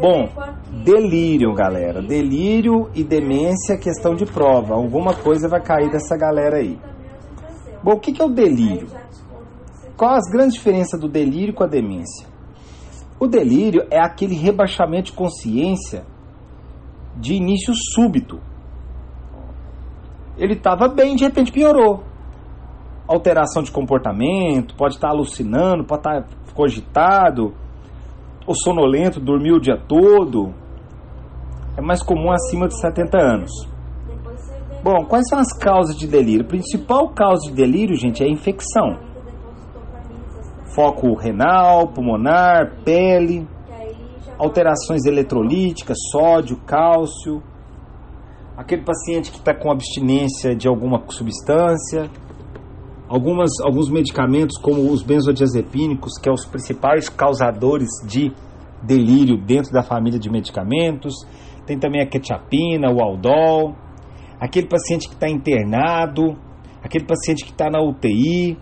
Bom, 0.00 0.28
delírio, 0.84 1.52
galera. 1.54 2.00
Delírio 2.00 2.88
e 2.94 3.02
demência, 3.02 3.76
questão 3.76 4.14
de 4.14 4.24
prova. 4.24 4.74
Alguma 4.74 5.14
coisa 5.14 5.48
vai 5.48 5.60
cair 5.60 5.90
dessa 5.90 6.16
galera 6.16 6.58
aí. 6.58 6.78
Bom, 7.82 7.92
o 7.92 8.00
que 8.00 8.20
é 8.20 8.24
o 8.24 8.30
delírio? 8.30 8.88
Qual 9.96 10.14
as 10.14 10.30
grandes 10.30 10.54
diferenças 10.54 11.00
do 11.00 11.08
delírio 11.08 11.54
com 11.54 11.64
a 11.64 11.66
demência? 11.66 12.26
O 13.18 13.26
delírio 13.26 13.86
é 13.90 14.00
aquele 14.00 14.34
rebaixamento 14.34 15.10
de 15.10 15.12
consciência 15.12 16.04
de 17.16 17.34
início 17.34 17.72
súbito. 17.94 18.40
Ele 20.36 20.54
estava 20.54 20.88
bem, 20.88 21.14
de 21.14 21.24
repente 21.24 21.52
piorou. 21.52 22.02
Alteração 23.06 23.62
de 23.62 23.70
comportamento, 23.70 24.74
pode 24.76 24.94
estar 24.94 25.10
alucinando, 25.10 25.84
pode 25.84 26.00
estar 26.00 26.26
cogitado, 26.54 27.54
ou 28.46 28.54
sonolento, 28.54 29.20
dormiu 29.20 29.56
o 29.56 29.60
dia 29.60 29.76
todo. 29.76 30.52
É 31.76 31.80
mais 31.80 32.02
comum 32.02 32.30
acima 32.30 32.68
de 32.68 32.78
70 32.78 33.18
anos. 33.18 33.50
Bom, 34.82 35.04
quais 35.04 35.28
são 35.28 35.38
as 35.38 35.52
causas 35.56 35.96
de 35.96 36.08
delírio? 36.08 36.44
A 36.44 36.48
principal 36.48 37.08
causa 37.10 37.48
de 37.48 37.54
delírio, 37.54 37.94
gente, 37.96 38.22
é 38.22 38.26
a 38.26 38.30
infecção. 38.30 38.98
Foco 40.74 41.14
renal, 41.14 41.88
pulmonar, 41.88 42.82
pele, 42.84 43.46
alterações 44.38 45.04
eletrolíticas, 45.04 45.96
sódio, 46.10 46.56
cálcio. 46.66 47.42
Aquele 48.56 48.82
paciente 48.82 49.30
que 49.30 49.38
está 49.38 49.54
com 49.54 49.70
abstinência 49.70 50.54
de 50.54 50.66
alguma 50.66 51.02
substância, 51.08 52.10
algumas, 53.12 53.50
alguns 53.62 53.90
medicamentos 53.90 54.56
como 54.56 54.90
os 54.90 55.02
benzodiazepínicos, 55.02 56.16
que 56.16 56.24
são 56.24 56.32
é 56.32 56.34
os 56.34 56.46
principais 56.46 57.10
causadores 57.10 57.88
de 58.06 58.32
delírio 58.82 59.36
dentro 59.36 59.70
da 59.70 59.82
família 59.82 60.18
de 60.18 60.30
medicamentos. 60.30 61.14
Tem 61.66 61.78
também 61.78 62.00
a 62.00 62.06
quetiapina, 62.06 62.90
o 62.90 63.02
aldol. 63.02 63.76
Aquele 64.40 64.66
paciente 64.66 65.08
que 65.08 65.14
está 65.14 65.28
internado, 65.28 66.38
aquele 66.82 67.04
paciente 67.04 67.44
que 67.44 67.50
está 67.50 67.68
na 67.70 67.82
UTI, 67.82 68.56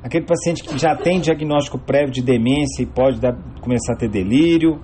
aquele 0.00 0.24
paciente 0.24 0.62
que 0.62 0.78
já 0.78 0.94
tem 0.94 1.20
diagnóstico 1.20 1.76
prévio 1.76 2.12
de 2.12 2.22
demência 2.22 2.84
e 2.84 2.86
pode 2.86 3.20
dar, 3.20 3.36
começar 3.60 3.94
a 3.94 3.96
ter 3.96 4.08
delírio, 4.08 4.80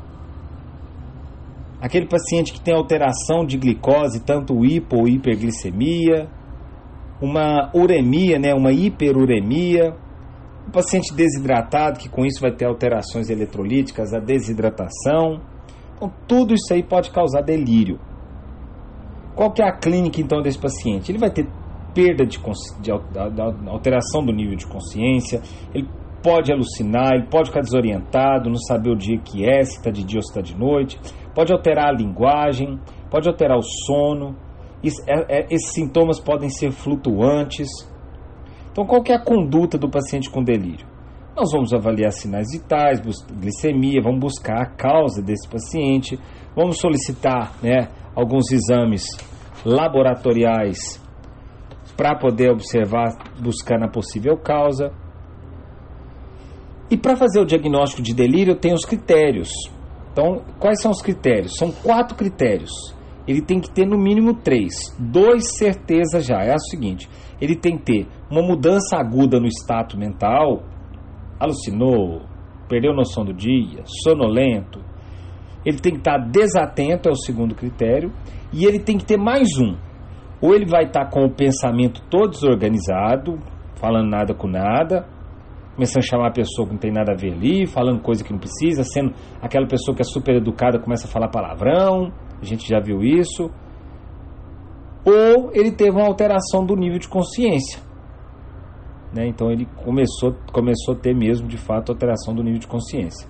aquele 1.80 2.06
paciente 2.06 2.52
que 2.52 2.60
tem 2.60 2.74
alteração 2.74 3.46
de 3.46 3.56
glicose, 3.56 4.20
tanto 4.20 4.64
hipo 4.64 4.96
ou 4.96 5.08
hiperglicemia, 5.08 6.28
uma 7.20 7.70
uremia, 7.74 8.38
né, 8.38 8.54
uma 8.54 8.72
hiperuremia, 8.72 9.94
o 10.66 10.70
paciente 10.70 11.14
desidratado, 11.14 11.98
que 11.98 12.08
com 12.08 12.24
isso 12.24 12.40
vai 12.40 12.52
ter 12.52 12.66
alterações 12.66 13.30
eletrolíticas, 13.30 14.12
a 14.12 14.18
desidratação. 14.18 15.40
Então, 15.94 16.12
tudo 16.26 16.54
isso 16.54 16.72
aí 16.72 16.82
pode 16.82 17.10
causar 17.10 17.42
delírio. 17.42 17.98
Qual 19.34 19.52
que 19.52 19.62
é 19.62 19.68
a 19.68 19.72
clínica 19.72 20.20
então 20.20 20.40
desse 20.40 20.58
paciente? 20.58 21.10
Ele 21.10 21.18
vai 21.18 21.30
ter 21.30 21.46
perda 21.94 22.26
de, 22.26 22.38
de, 22.80 22.90
alteração 23.70 24.24
do 24.24 24.32
nível 24.32 24.56
de 24.56 24.66
consciência, 24.66 25.40
ele 25.72 25.88
pode 26.22 26.52
alucinar, 26.52 27.12
ele 27.12 27.26
pode 27.30 27.50
ficar 27.50 27.60
desorientado, 27.60 28.48
não 28.48 28.56
saber 28.56 28.90
o 28.90 28.96
dia 28.96 29.18
que 29.18 29.44
é, 29.44 29.62
se 29.62 29.76
está 29.76 29.90
de 29.90 30.02
dia 30.02 30.18
ou 30.18 30.22
se 30.22 30.30
está 30.30 30.40
de 30.40 30.58
noite, 30.58 30.98
pode 31.34 31.52
alterar 31.52 31.88
a 31.88 31.92
linguagem, 31.92 32.80
pode 33.10 33.28
alterar 33.28 33.56
o 33.56 33.62
sono, 33.62 34.34
esses 34.86 35.72
sintomas 35.72 36.20
podem 36.20 36.48
ser 36.48 36.72
flutuantes. 36.72 37.68
Então, 38.70 38.84
qual 38.84 39.02
é 39.08 39.14
a 39.14 39.24
conduta 39.24 39.78
do 39.78 39.88
paciente 39.88 40.30
com 40.30 40.42
delírio? 40.42 40.86
Nós 41.36 41.50
vamos 41.52 41.72
avaliar 41.72 42.12
sinais 42.12 42.48
vitais, 42.52 43.00
glicemia, 43.40 44.00
vamos 44.02 44.20
buscar 44.20 44.62
a 44.62 44.66
causa 44.66 45.20
desse 45.20 45.48
paciente, 45.48 46.18
vamos 46.54 46.78
solicitar 46.78 47.54
né, 47.62 47.88
alguns 48.14 48.52
exames 48.52 49.04
laboratoriais 49.64 51.02
para 51.96 52.16
poder 52.16 52.50
observar, 52.50 53.16
buscar 53.40 53.78
na 53.78 53.88
possível 53.88 54.36
causa. 54.36 54.92
E 56.90 56.96
para 56.96 57.16
fazer 57.16 57.40
o 57.40 57.46
diagnóstico 57.46 58.02
de 58.02 58.14
delírio, 58.14 58.54
tem 58.54 58.72
os 58.72 58.84
critérios. 58.84 59.50
Então, 60.12 60.42
quais 60.60 60.80
são 60.80 60.92
os 60.92 61.02
critérios? 61.02 61.56
São 61.56 61.72
quatro 61.72 62.16
critérios 62.16 62.70
ele 63.26 63.40
tem 63.40 63.60
que 63.60 63.70
ter 63.70 63.86
no 63.86 63.98
mínimo 63.98 64.34
três. 64.34 64.74
Dois, 64.98 65.56
certeza 65.56 66.20
já. 66.20 66.42
É 66.42 66.54
o 66.54 66.58
seguinte: 66.58 67.08
ele 67.40 67.56
tem 67.56 67.76
que 67.76 67.84
ter 67.84 68.08
uma 68.30 68.42
mudança 68.42 68.96
aguda 68.96 69.40
no 69.40 69.46
status 69.46 69.96
mental, 69.96 70.62
alucinou, 71.38 72.22
perdeu 72.68 72.94
noção 72.94 73.24
do 73.24 73.32
dia, 73.32 73.82
sonolento. 74.02 74.80
Ele 75.64 75.78
tem 75.78 75.92
que 75.92 75.98
estar 75.98 76.18
desatento, 76.18 77.08
é 77.08 77.12
o 77.12 77.16
segundo 77.16 77.54
critério. 77.54 78.12
E 78.52 78.66
ele 78.66 78.78
tem 78.78 78.98
que 78.98 79.04
ter 79.04 79.16
mais 79.16 79.48
um. 79.58 79.76
Ou 80.40 80.54
ele 80.54 80.66
vai 80.66 80.84
estar 80.84 81.08
com 81.08 81.24
o 81.24 81.34
pensamento 81.34 82.02
todo 82.10 82.32
desorganizado, 82.32 83.38
falando 83.76 84.10
nada 84.10 84.34
com 84.34 84.46
nada, 84.46 85.08
começando 85.74 86.02
a 86.02 86.06
chamar 86.06 86.28
a 86.28 86.32
pessoa 86.32 86.66
que 86.66 86.74
não 86.74 86.80
tem 86.80 86.92
nada 86.92 87.12
a 87.12 87.16
ver 87.16 87.32
ali, 87.32 87.66
falando 87.66 88.02
coisa 88.02 88.22
que 88.22 88.30
não 88.30 88.38
precisa, 88.38 88.84
sendo 88.84 89.14
aquela 89.40 89.66
pessoa 89.66 89.96
que 89.96 90.02
é 90.02 90.04
super 90.04 90.36
educada, 90.36 90.78
começa 90.78 91.06
a 91.06 91.10
falar 91.10 91.28
palavrão 91.28 92.12
a 92.44 92.48
gente 92.48 92.68
já 92.68 92.78
viu 92.78 93.02
isso. 93.02 93.50
Ou 95.04 95.50
ele 95.52 95.70
teve 95.70 95.90
uma 95.90 96.06
alteração 96.06 96.64
do 96.64 96.76
nível 96.76 96.98
de 96.98 97.08
consciência. 97.08 97.80
Né? 99.12 99.26
Então 99.26 99.50
ele 99.50 99.66
começou, 99.84 100.34
começou 100.52 100.94
a 100.94 100.98
ter 100.98 101.14
mesmo, 101.14 101.46
de 101.46 101.58
fato, 101.58 101.92
alteração 101.92 102.34
do 102.34 102.42
nível 102.42 102.58
de 102.58 102.66
consciência. 102.66 103.28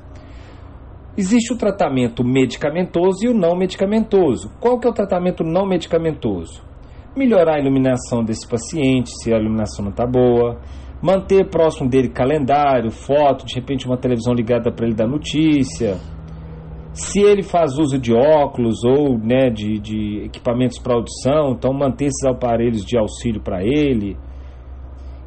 Existe 1.16 1.52
o 1.52 1.56
tratamento 1.56 2.24
medicamentoso 2.24 3.24
e 3.24 3.28
o 3.28 3.34
não 3.34 3.56
medicamentoso. 3.56 4.50
Qual 4.60 4.78
que 4.78 4.86
é 4.86 4.90
o 4.90 4.94
tratamento 4.94 5.44
não 5.44 5.66
medicamentoso? 5.66 6.62
Melhorar 7.16 7.56
a 7.56 7.60
iluminação 7.60 8.24
desse 8.24 8.48
paciente, 8.48 9.10
se 9.22 9.32
a 9.32 9.38
iluminação 9.38 9.84
não 9.84 9.92
está 9.92 10.06
boa. 10.06 10.58
Manter 11.00 11.48
próximo 11.50 11.88
dele 11.88 12.08
calendário, 12.08 12.90
foto, 12.90 13.44
de 13.44 13.54
repente 13.54 13.86
uma 13.86 13.96
televisão 13.96 14.32
ligada 14.32 14.72
para 14.72 14.86
ele 14.86 14.94
dar 14.94 15.06
notícia 15.06 16.00
se 16.94 17.20
ele 17.20 17.42
faz 17.42 17.76
uso 17.76 17.98
de 17.98 18.14
óculos 18.14 18.84
ou 18.84 19.18
né, 19.18 19.50
de, 19.50 19.80
de 19.80 20.22
equipamentos 20.24 20.78
para 20.78 20.94
audição, 20.94 21.50
então 21.50 21.72
manter 21.72 22.06
esses 22.06 22.24
aparelhos 22.24 22.84
de 22.84 22.96
auxílio 22.96 23.42
para 23.42 23.64
ele. 23.64 24.16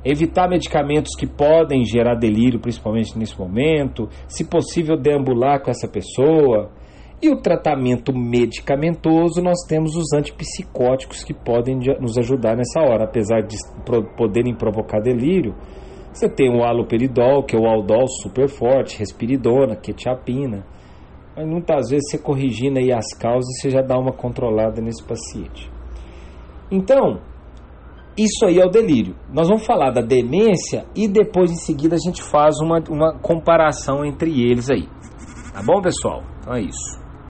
Evitar 0.04 0.48
medicamentos 0.48 1.14
que 1.20 1.28
podem 1.28 1.84
gerar 1.84 2.16
delírio, 2.16 2.62
principalmente 2.62 3.20
nesse 3.20 3.38
momento. 3.38 4.08
Se 4.30 4.46
possível, 4.46 4.96
deambular 4.96 5.62
com 5.62 5.70
essa 5.70 5.90
pessoa. 5.90 6.72
E 7.22 7.30
o 7.30 7.42
tratamento 7.42 8.14
medicamentoso, 8.16 9.42
nós 9.42 9.58
temos 9.68 9.94
os 9.98 10.14
antipsicóticos 10.14 11.24
que 11.24 11.34
podem 11.34 11.80
nos 12.00 12.18
ajudar 12.18 12.56
nessa 12.56 12.80
hora, 12.80 13.04
apesar 13.04 13.42
de 13.42 13.58
poderem 14.16 14.56
provocar 14.56 15.02
delírio. 15.02 15.54
Você 16.14 16.30
tem 16.30 16.50
o 16.50 16.64
haloperidol, 16.64 17.44
que 17.44 17.58
é 17.58 17.60
o 17.60 17.66
aldol 17.66 18.08
super 18.22 18.48
forte, 18.48 19.00
respiridona, 19.00 19.76
quetiapina 19.76 20.64
mas 21.38 21.48
muitas 21.48 21.90
vezes 21.92 22.10
você 22.10 22.18
corrigindo 22.18 22.80
aí 22.80 22.92
as 22.92 23.14
causas, 23.14 23.46
você 23.62 23.70
já 23.70 23.84
dá 23.84 23.96
uma 23.96 24.12
controlada 24.12 24.82
nesse 24.82 25.04
paciente. 25.04 25.70
Então, 26.72 27.22
isso 28.18 28.44
aí 28.48 28.58
é 28.60 28.66
o 28.66 28.70
delírio. 28.70 29.16
Nós 29.32 29.48
vamos 29.48 29.64
falar 29.64 29.92
da 29.92 30.02
demência 30.02 30.86
e 30.96 31.08
depois 31.08 31.52
em 31.52 31.56
seguida 31.56 31.96
a 31.96 32.00
gente 32.00 32.24
faz 32.24 32.60
uma, 32.60 32.84
uma 32.90 33.20
comparação 33.20 34.04
entre 34.04 34.32
eles 34.50 34.68
aí. 34.72 34.90
Tá 35.54 35.62
bom, 35.62 35.80
pessoal? 35.80 36.24
Então 36.40 36.56
é 36.56 36.62
isso. 36.62 37.07